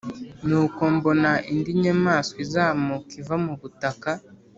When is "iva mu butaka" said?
3.21-4.11